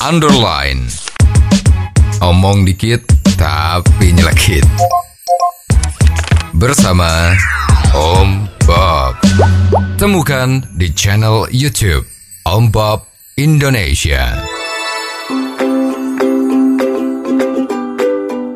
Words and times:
underline. 0.00 0.88
Omong 2.24 2.64
dikit 2.64 3.04
tapi 3.36 4.16
nyelekit. 4.16 4.64
Bersama 6.56 7.36
Om 7.92 8.48
Bob. 8.64 9.20
Temukan 10.00 10.64
di 10.80 10.88
channel 10.96 11.44
YouTube 11.52 12.08
Om 12.48 12.72
Bob 12.72 13.04
Indonesia. 13.36 14.40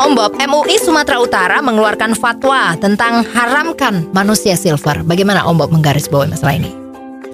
Om 0.00 0.12
Bob, 0.16 0.32
MUI 0.40 0.76
Sumatera 0.80 1.20
Utara 1.20 1.60
mengeluarkan 1.60 2.16
fatwa 2.16 2.72
tentang 2.80 3.20
haramkan 3.20 4.08
manusia 4.16 4.56
silver. 4.56 5.04
Bagaimana 5.04 5.44
Om 5.44 5.60
Bob 5.60 5.70
menggarisbawahi 5.76 6.32
masalah 6.32 6.56
ini? 6.56 6.72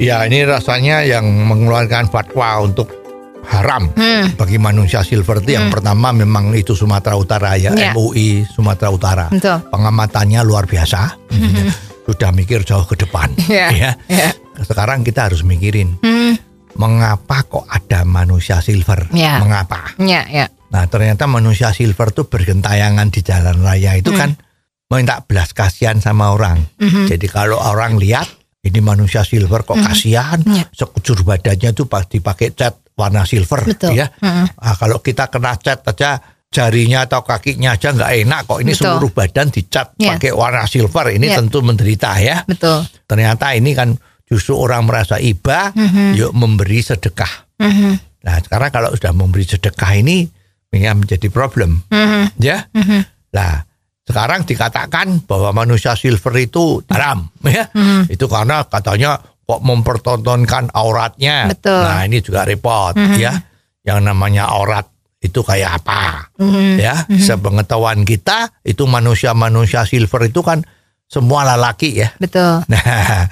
Ya 0.03 0.25
ini 0.27 0.43
rasanya 0.49 1.05
yang 1.07 1.29
mengeluarkan 1.47 2.09
fatwa 2.09 2.65
untuk 2.65 3.00
haram 3.47 3.89
Hmm. 3.93 4.37
bagi 4.37 4.57
manusia 4.57 5.01
silver 5.01 5.41
itu 5.41 5.55
yang 5.55 5.69
pertama 5.69 6.11
memang 6.11 6.53
itu 6.53 6.73
Sumatera 6.73 7.15
Utara 7.15 7.57
ya 7.57 7.73
Ya. 7.73 7.93
MUI 7.93 8.45
Sumatera 8.47 8.89
Utara. 8.91 9.27
Betul. 9.29 9.65
Pengamatannya 9.69 10.41
luar 10.43 10.65
biasa. 10.65 11.17
Sudah 12.05 12.31
mikir 12.31 12.63
jauh 12.63 12.85
ke 12.85 12.99
depan. 12.99 13.31
Ya. 13.49 13.71
ya. 13.71 13.91
Ya. 14.07 14.31
Sekarang 14.61 15.01
kita 15.01 15.27
harus 15.27 15.41
mikirin 15.41 15.97
Hmm. 16.01 16.37
mengapa 16.75 17.43
kok 17.43 17.67
ada 17.67 18.05
manusia 18.05 18.61
silver? 18.61 19.09
Ya. 19.11 19.39
Mengapa? 19.39 19.95
Ya, 19.97 20.25
ya. 20.27 20.47
Nah 20.71 20.87
ternyata 20.87 21.27
manusia 21.27 21.71
silver 21.71 22.11
tuh 22.11 22.27
bergentayangan 22.27 23.09
di 23.09 23.21
jalan 23.21 23.59
raya 23.61 23.95
itu 23.95 24.11
kan 24.11 24.39
minta 24.87 25.23
belas 25.23 25.51
kasihan 25.51 25.99
sama 25.99 26.31
orang. 26.31 26.63
Mhm. 26.79 27.07
Jadi 27.07 27.27
kalau 27.27 27.59
orang 27.59 27.95
lihat 27.97 28.27
ini 28.61 28.79
manusia 28.85 29.25
silver 29.25 29.65
kok 29.65 29.81
kasihan, 29.81 30.37
Ya. 30.45 30.69
sekujur 30.69 31.25
badannya 31.25 31.73
tuh 31.73 31.89
pas 31.89 32.05
dipakai 32.05 32.53
cat 32.53 32.77
warna 32.93 33.25
silver, 33.25 33.65
Betul. 33.65 33.97
ya. 33.97 34.13
Mhm. 34.21 34.61
Ah, 34.61 34.77
kalau 34.77 35.01
kita 35.01 35.33
kena 35.33 35.57
cat 35.57 35.81
aja 35.89 36.21
jarinya 36.53 37.09
atau 37.09 37.25
kakinya 37.25 37.73
aja 37.79 37.95
nggak 37.97 38.13
enak 38.27 38.41
kok. 38.45 38.61
Ini 38.61 38.73
Betul. 38.77 38.85
seluruh 38.85 39.11
badan 39.17 39.49
dicat 39.49 39.87
Ya. 39.97 40.13
pakai 40.17 40.33
warna 40.37 40.69
silver, 40.69 41.09
ini 41.09 41.33
Ya. 41.33 41.41
tentu 41.41 41.65
menderita 41.65 42.13
ya. 42.21 42.45
Betul. 42.45 42.85
Ternyata 43.09 43.57
ini 43.57 43.73
kan 43.73 43.97
justru 44.29 44.53
orang 44.61 44.85
merasa 44.85 45.17
iba, 45.17 45.73
yuk 46.13 46.37
memberi 46.37 46.85
sedekah. 46.85 47.49
Mhm. 47.57 47.93
Nah 48.21 48.37
sekarang 48.45 48.69
kalau 48.69 48.93
sudah 48.93 49.17
memberi 49.17 49.49
sedekah 49.49 49.97
ini 49.97 50.29
ini 50.71 50.87
menjadi 50.93 51.33
problem, 51.33 51.81
Mhm. 51.89 52.37
ya. 52.39 52.69
Mhm. 52.77 53.01
Nah 53.33 53.65
sekarang 54.11 54.43
dikatakan 54.43 55.23
bahwa 55.25 55.55
manusia 55.55 55.95
silver 55.95 56.35
itu 56.37 56.83
haram, 56.91 57.31
ya. 57.47 57.71
Mhm. 57.71 58.11
Itu 58.11 58.27
karena 58.27 58.67
katanya 58.67 59.23
kok 59.23 59.63
mempertontonkan 59.63 60.75
auratnya. 60.75 61.47
Betul. 61.47 61.79
Nah 61.87 62.03
ini 62.03 62.19
juga 62.19 62.43
repot, 62.43 62.99
ya. 63.15 63.39
Yang 63.87 64.01
namanya 64.03 64.51
aurat 64.51 64.91
itu 65.21 65.41
kayak 65.41 65.81
apa, 65.81 66.33
Mhm. 66.43 66.77
ya? 66.77 67.07
Sepengetahuan 67.07 68.03
kita 68.03 68.51
itu 68.67 68.85
manusia-manusia 68.85 69.87
silver 69.87 70.27
itu 70.27 70.43
kan 70.43 70.67
semua 71.07 71.43
lelaki 71.43 71.99
ya. 71.99 72.11
Betul. 72.17 72.63
Nah, 72.71 73.27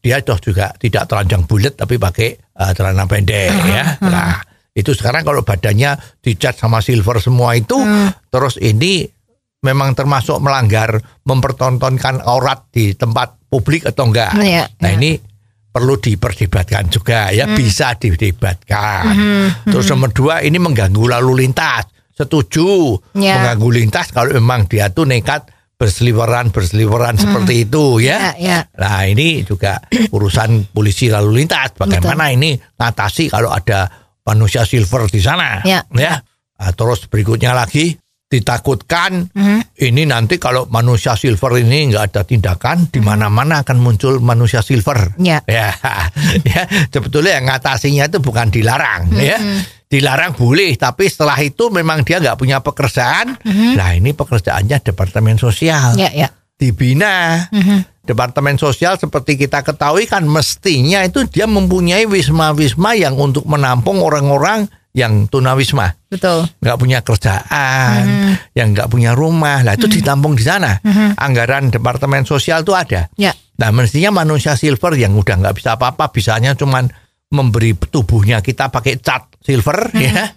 dia 0.00 0.20
toh 0.20 0.36
juga 0.36 0.72
tidak 0.76 1.08
telanjang 1.08 1.44
bulat 1.44 1.76
tapi 1.76 1.96
pakai 1.96 2.36
uh, 2.60 2.72
celana 2.72 3.08
pendek 3.08 3.52
ya. 3.64 3.96
Nah, 4.04 4.36
itu 4.72 4.92
sekarang 4.92 5.24
kalau 5.24 5.40
badannya 5.40 5.96
dicat 6.20 6.56
sama 6.56 6.84
silver 6.84 7.18
semua 7.18 7.56
itu, 7.56 7.76
terus 8.28 8.60
ini 8.60 9.08
memang 9.62 9.94
termasuk 9.94 10.42
melanggar 10.42 10.98
mempertontonkan 11.22 12.18
aurat 12.26 12.66
di 12.74 12.92
tempat 12.98 13.46
publik 13.46 13.86
atau 13.86 14.10
enggak. 14.10 14.34
Iya, 14.34 14.66
nah, 14.82 14.90
iya. 14.90 14.98
ini 14.98 15.10
perlu 15.72 15.96
diperdebatkan 15.96 16.90
juga 16.92 17.30
ya, 17.32 17.48
bisa 17.48 17.94
didebatkan. 17.96 19.02
Terus 19.64 19.86
nomor 19.88 20.10
dua 20.12 20.42
ini 20.44 20.58
mengganggu 20.58 21.06
lalu 21.08 21.46
lintas. 21.46 21.88
Setuju 22.12 23.00
Ya. 23.16 23.40
mengganggu 23.40 23.68
lintas 23.72 24.12
kalau 24.12 24.36
memang 24.36 24.68
dia 24.68 24.92
tuh 24.92 25.08
nekat 25.08 25.48
berseliweran 25.80 26.52
berseliweran 26.52 27.16
seperti 27.18 27.64
itu 27.66 27.98
Ya, 28.04 28.36
ya. 28.36 28.38
ya. 28.38 28.58
Nah 28.76 29.08
ini 29.08 29.42
juga 29.42 29.80
urusan 30.12 30.68
polisi 30.74 31.08
lalu 31.08 31.40
lintas. 31.42 31.72
Bagaimana 31.72 32.28
ini 32.34 32.52
ngatasi 32.76 33.32
kalau 33.32 33.48
ada 33.48 33.88
manusia 34.28 34.62
silver 34.68 35.08
di 35.08 35.18
sana? 35.24 35.64
Ya. 35.64 35.82
Nah, 35.88 36.20
terus 36.76 37.08
berikutnya 37.10 37.56
lagi 37.56 37.96
ditakutkan 38.32 39.28
Mhm. 39.28 39.76
ini 39.84 40.08
nanti 40.08 40.40
kalau 40.40 40.64
manusia 40.66 41.12
silver 41.12 41.60
ini 41.60 41.92
nggak 41.92 42.04
ada 42.08 42.22
tindakan 42.24 42.88
di 42.88 42.98
mana-mana 42.98 43.60
akan 43.60 43.76
muncul 43.76 44.18
manusia 44.18 44.64
silver. 44.64 45.12
Ya. 45.20 45.44
Ya, 45.52 45.68
ya 46.42 46.62
sebetulnya 46.88 47.36
yang 47.36 47.46
ngatasinya 47.46 48.08
itu 48.08 48.18
bukan 48.18 48.48
dilarang 48.48 49.12
ya. 49.12 49.36
Dilarang 49.84 50.32
boleh, 50.32 50.72
tapi 50.74 51.04
setelah 51.04 51.36
itu 51.36 51.68
memang 51.68 52.00
dia 52.00 52.16
nggak 52.16 52.40
punya 52.40 52.58
pekerjaan. 52.58 53.36
Nah 53.76 53.92
ini 53.92 54.16
pekerjaannya 54.16 54.80
departemen 54.80 55.36
sosial 55.36 55.92
Ya, 55.94 56.08
ya. 56.08 56.32
dibina. 56.56 57.44
Departemen 58.02 58.56
sosial 58.56 58.96
seperti 58.96 59.36
kita 59.36 59.60
ketahui 59.60 60.08
kan 60.08 60.24
mestinya 60.24 61.04
itu 61.04 61.22
dia 61.24 61.44
mempunyai 61.44 62.02
wisma-wisma 62.02 62.96
yang 62.96 63.14
untuk 63.14 63.44
menampung 63.44 64.00
orang-orang 64.00 64.66
yang 64.92 65.24
tunawisma, 65.24 65.96
Betul. 66.12 66.44
nggak 66.60 66.76
punya 66.76 67.00
kerjaan, 67.00 68.04
yang 68.52 68.76
nggak 68.76 68.92
punya 68.92 69.16
rumah, 69.16 69.64
lah 69.64 69.72
itu 69.72 69.88
ditampung 69.88 70.36
di 70.36 70.44
sana. 70.44 70.76
Anggaran 71.16 71.72
departemen 71.72 72.28
sosial 72.28 72.60
itu 72.60 72.76
ada. 72.76 73.08
Ya. 73.16 73.32
Nah 73.56 73.72
mestinya 73.72 74.12
manusia 74.12 74.52
silver 74.52 74.92
yang 74.96 75.16
udah 75.16 75.40
nggak 75.40 75.56
bisa 75.56 75.80
apa-apa, 75.80 76.12
bisanya 76.12 76.52
cuman 76.52 76.92
memberi 77.32 77.72
tubuhnya 77.72 78.44
kita 78.44 78.68
pakai 78.68 79.00
cat 79.00 79.32
silver 79.40 79.88
ya. 79.96 80.36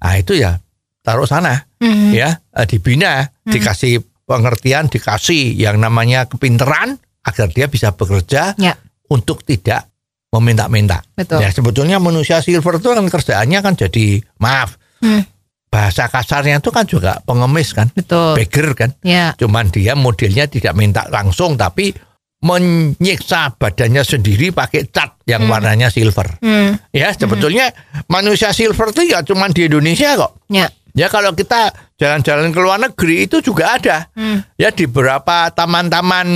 Nah 0.00 0.14
itu 0.16 0.32
ya 0.32 0.56
taruh 1.04 1.28
sana 1.28 1.68
ya 2.12 2.40
eh, 2.40 2.66
dibina, 2.68 3.28
dikasih 3.44 4.00
pengertian, 4.24 4.88
dikasih 4.88 5.52
yang 5.56 5.76
namanya 5.76 6.24
kepinteran 6.24 6.96
agar 7.20 7.52
dia 7.52 7.68
bisa 7.68 7.92
bekerja 7.92 8.56
Ya. 8.56 8.80
untuk 9.12 9.44
tidak 9.44 9.92
meminta-minta. 10.30 11.02
Betul. 11.14 11.42
Ya 11.42 11.50
sebetulnya 11.50 11.98
manusia 11.98 12.38
silver 12.38 12.78
itu 12.78 12.88
kan 12.90 13.06
kerjaannya 13.06 13.58
kan 13.60 13.74
jadi 13.74 14.22
maaf 14.38 14.78
Hmm. 15.00 15.24
bahasa 15.72 16.12
kasarnya 16.12 16.60
itu 16.60 16.68
kan 16.68 16.84
juga 16.84 17.24
pengemis 17.24 17.72
kan, 17.72 17.88
Betul. 17.96 18.36
beggar 18.36 18.76
kan. 18.76 18.90
Ya. 19.00 19.32
Cuman 19.32 19.72
dia 19.72 19.96
modelnya 19.96 20.44
tidak 20.44 20.76
minta 20.76 21.08
langsung 21.08 21.56
tapi 21.56 21.94
menyiksa 22.40 23.56
badannya 23.56 24.04
sendiri 24.04 24.52
pakai 24.52 24.88
cat 24.88 25.20
yang 25.24 25.48
warnanya 25.48 25.88
silver. 25.88 26.40
Hmm. 26.40 26.76
Ya, 26.92 27.12
sebetulnya 27.12 27.72
manusia 28.08 28.52
silver 28.52 28.92
itu 28.92 29.12
ya 29.12 29.24
cuman 29.24 29.52
di 29.52 29.68
Indonesia 29.72 30.16
kok. 30.16 30.40
Ya. 30.52 30.68
Ya 30.90 31.06
kalau 31.06 31.32
kita 31.32 31.70
jalan-jalan 31.96 32.50
ke 32.50 32.60
luar 32.60 32.76
negeri 32.82 33.24
itu 33.30 33.40
juga 33.40 33.78
ada. 33.78 34.10
Hmm. 34.12 34.42
Ya 34.58 34.74
di 34.74 34.84
beberapa 34.84 35.48
taman-taman 35.54 36.28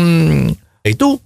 itu 0.84 1.18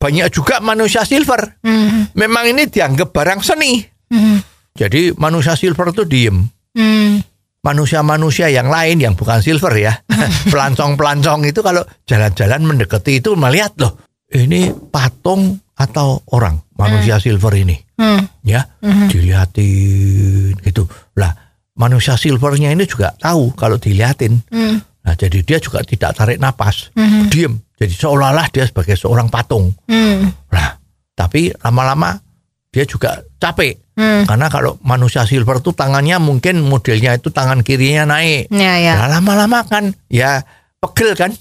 banyak 0.00 0.32
juga 0.32 0.64
manusia 0.64 1.04
silver. 1.04 1.60
Hmm. 1.60 2.08
Memang 2.16 2.48
ini 2.48 2.64
dianggap 2.72 3.12
barang 3.12 3.44
seni. 3.44 3.84
Hmm. 4.08 4.40
Jadi 4.72 5.12
manusia 5.20 5.52
silver 5.60 5.92
itu 5.92 6.08
diem. 6.08 6.40
Hmm. 6.72 7.20
Manusia-manusia 7.60 8.48
yang 8.48 8.72
lain 8.72 9.04
yang 9.04 9.12
bukan 9.12 9.44
silver 9.44 9.76
ya. 9.76 9.92
Pelancong-pelancong 10.52 11.44
itu 11.44 11.60
kalau 11.60 11.84
jalan-jalan 12.08 12.64
mendekati 12.64 13.20
itu 13.20 13.36
melihat 13.36 13.76
loh. 13.76 14.00
Ini 14.32 14.72
patung 14.88 15.60
atau 15.76 16.24
orang 16.32 16.56
manusia 16.80 17.20
silver 17.20 17.52
ini. 17.60 17.76
Hmm. 18.00 18.24
Ya, 18.40 18.64
dilihatin 18.80 20.56
gitu. 20.64 20.88
Lah 21.20 21.36
manusia 21.76 22.16
silvernya 22.16 22.72
ini 22.72 22.88
juga 22.88 23.12
tahu 23.20 23.52
kalau 23.52 23.76
dilihatin. 23.76 24.40
Hmm. 24.48 24.80
Nah, 25.00 25.16
jadi 25.16 25.44
dia 25.44 25.60
juga 25.60 25.84
tidak 25.84 26.16
tarik 26.16 26.40
napas, 26.40 26.92
diem. 27.32 27.56
Jadi 27.80 27.94
seolah-olah 27.96 28.52
dia 28.52 28.68
sebagai 28.68 28.92
seorang 28.92 29.32
patung. 29.32 29.72
Hmm. 29.88 30.28
Nah, 30.52 30.76
tapi 31.16 31.48
lama-lama 31.64 32.20
dia 32.68 32.84
juga 32.84 33.24
capek. 33.40 33.96
Hmm. 33.96 34.28
Karena 34.28 34.52
kalau 34.52 34.76
manusia 34.84 35.24
silver 35.24 35.64
itu 35.64 35.72
tangannya 35.72 36.20
mungkin 36.20 36.60
modelnya 36.60 37.16
itu 37.16 37.32
tangan 37.32 37.64
kirinya 37.64 38.04
naik. 38.04 38.52
Ya, 38.52 38.76
ya. 38.76 39.00
Nah, 39.00 39.16
lama-lama 39.16 39.64
kan 39.64 39.96
ya 40.12 40.44
pegel 40.76 41.16
kan. 41.16 41.32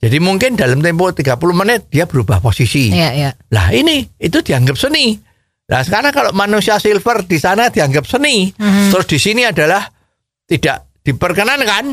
Jadi 0.00 0.16
mungkin 0.16 0.56
dalam 0.56 0.80
tempo 0.80 1.12
30 1.12 1.36
menit 1.52 1.88
dia 1.92 2.08
berubah 2.08 2.40
posisi. 2.40 2.88
Ya, 2.88 3.12
ya. 3.12 3.36
Lah 3.52 3.72
ini 3.72 4.04
itu 4.16 4.40
dianggap 4.40 4.76
seni. 4.76 5.16
Nah 5.70 5.80
sekarang 5.86 6.10
kalau 6.10 6.32
manusia 6.32 6.80
silver 6.82 7.22
di 7.28 7.38
sana 7.38 7.70
dianggap 7.70 8.02
seni, 8.02 8.50
terus 8.90 9.06
di 9.06 9.22
sini 9.22 9.46
adalah 9.46 9.86
tidak 10.42 10.98
diperkenankan. 11.04 11.84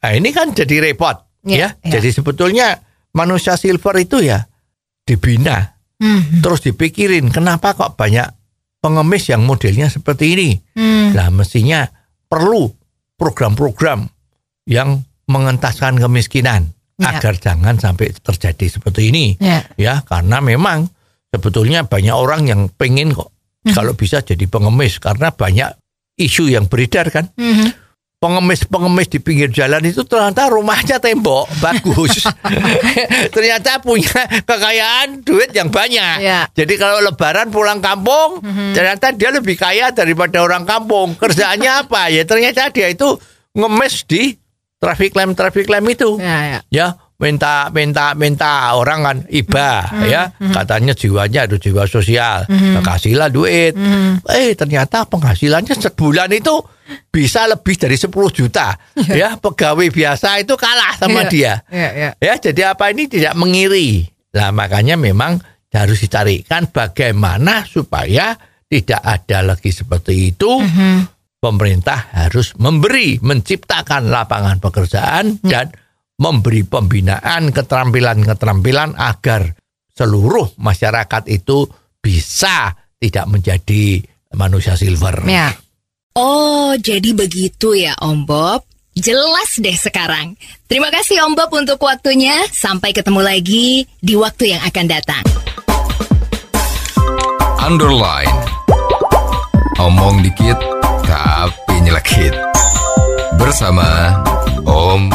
Nah 0.00 0.10
ini 0.16 0.32
kan 0.32 0.56
jadi 0.56 0.80
repot, 0.80 1.31
Ya, 1.42 1.56
ya. 1.56 1.68
ya. 1.82 1.98
Jadi 1.98 2.08
sebetulnya 2.12 2.78
manusia 3.12 3.54
silver 3.56 3.98
itu 3.98 4.22
ya 4.22 4.46
dibina, 5.02 5.74
Hmm. 5.98 6.42
terus 6.42 6.62
dipikirin 6.62 7.30
kenapa 7.30 7.74
kok 7.74 7.94
banyak 7.94 8.26
pengemis 8.78 9.30
yang 9.30 9.42
modelnya 9.42 9.86
seperti 9.86 10.34
ini. 10.34 10.50
Hmm. 10.74 11.14
Lah 11.14 11.30
mestinya 11.30 11.86
perlu 12.26 12.70
program-program 13.14 14.06
yang 14.66 15.02
mengentaskan 15.26 15.98
kemiskinan 15.98 16.74
Ya. 16.98 17.18
agar 17.18 17.34
jangan 17.38 17.78
sampai 17.78 18.14
terjadi 18.14 18.78
seperti 18.78 19.10
ini 19.10 19.34
Ya. 19.38 19.66
ya 19.74 19.94
karena 20.02 20.38
memang 20.38 20.86
sebetulnya 21.30 21.82
banyak 21.82 22.14
orang 22.14 22.46
yang 22.46 22.70
pengen 22.70 23.10
kok 23.10 23.30
Hmm. 23.62 23.74
kalau 23.74 23.94
bisa 23.94 24.22
jadi 24.22 24.46
pengemis 24.46 24.98
karena 24.98 25.30
banyak 25.30 25.70
isu 26.18 26.50
yang 26.50 26.66
beredar 26.66 27.10
kan. 27.10 27.30
Pengemis-pengemis 28.22 29.10
di 29.10 29.18
pinggir 29.18 29.50
jalan 29.50 29.82
itu 29.82 30.06
ternyata 30.06 30.46
rumahnya 30.46 31.02
tembok 31.02 31.50
bagus. 31.58 32.22
ternyata 33.34 33.82
punya 33.82 34.14
kekayaan 34.46 35.26
duit 35.26 35.50
yang 35.50 35.66
banyak. 35.66 36.22
Ya. 36.22 36.46
Jadi 36.54 36.78
kalau 36.78 37.02
lebaran 37.02 37.50
pulang 37.50 37.82
kampung, 37.82 38.38
ternyata 38.70 39.10
dia 39.10 39.34
lebih 39.34 39.58
kaya 39.58 39.90
daripada 39.90 40.38
orang 40.38 40.62
kampung. 40.62 41.18
Kerjaannya 41.18 41.72
apa? 41.82 42.14
Ya 42.14 42.22
ternyata 42.22 42.70
dia 42.70 42.94
itu 42.94 43.18
ngemis 43.52 44.06
di 44.06 44.38
traffic 44.78 45.18
lamp 45.18 45.34
traffic 45.34 45.66
lamp 45.66 45.86
itu 45.86 46.14
Ya, 46.18 46.38
ya. 46.46 46.58
ya 46.70 46.86
minta 47.18 47.70
minta 47.70 48.18
minta 48.18 48.74
orang 48.74 49.06
kan 49.06 49.18
iba 49.30 49.86
ya 50.10 50.34
katanya 50.50 50.90
jiwanya 50.90 51.46
ada 51.46 51.54
jiwa 51.54 51.86
sosial 51.86 52.42
kasihlah 52.82 53.30
duit 53.30 53.78
eh 54.26 54.50
ternyata 54.58 55.06
penghasilannya 55.06 55.70
sebulan 55.70 56.34
itu 56.34 56.58
bisa 57.08 57.44
lebih 57.44 57.76
dari 57.76 57.94
10 57.94 58.08
juta 58.32 58.72
ya 59.10 59.36
pegawai 59.36 59.88
biasa 59.88 60.38
itu 60.38 60.54
kalah 60.54 60.96
sama 60.96 61.24
Iya. 61.24 61.30
dia 61.30 61.52
Ya, 61.68 61.90
ya. 61.92 62.10
ya 62.16 62.34
jadi 62.38 62.72
apa 62.72 62.90
ini 62.90 63.06
tidak 63.06 63.34
mengiri 63.34 64.06
nah 64.32 64.48
makanya 64.48 64.96
memang 64.96 65.40
harus 65.68 66.00
dicarikan 66.00 66.68
bagaimana 66.68 67.64
supaya 67.64 68.36
tidak 68.66 69.00
ada 69.00 69.44
lagi 69.44 69.68
seperti 69.68 70.32
itu 70.32 70.60
pemerintah 71.38 72.12
harus 72.14 72.54
memberi 72.56 73.18
menciptakan 73.18 74.08
lapangan 74.08 74.56
pekerjaan 74.58 75.42
dan 75.42 75.72
memberi 76.16 76.62
pembinaan 76.62 77.50
keterampilan-keterampilan 77.50 78.94
agar 78.94 79.56
seluruh 79.90 80.54
masyarakat 80.56 81.22
itu 81.28 81.66
bisa 81.98 82.72
tidak 82.96 83.26
menjadi 83.26 84.00
manusia 84.32 84.78
silver. 84.78 85.26
Ya. 85.26 85.52
Oh, 86.12 86.76
jadi 86.76 87.16
begitu 87.16 87.72
ya 87.72 87.96
Om 87.96 88.28
Bob. 88.28 88.68
Jelas 88.92 89.56
deh 89.56 89.72
sekarang. 89.72 90.36
Terima 90.68 90.92
kasih 90.92 91.24
Om 91.24 91.32
Bob 91.32 91.48
untuk 91.56 91.80
waktunya. 91.80 92.36
Sampai 92.52 92.92
ketemu 92.92 93.24
lagi 93.24 93.88
di 93.96 94.12
waktu 94.12 94.52
yang 94.52 94.60
akan 94.60 94.86
datang. 94.92 95.24
Underline. 97.64 98.36
Omong 99.80 100.20
dikit 100.20 100.60
tapi 101.08 101.80
nyelekit. 101.80 102.36
Bersama 103.40 104.12
Om 104.68 105.08